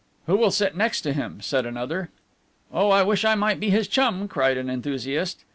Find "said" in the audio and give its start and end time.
1.41-1.63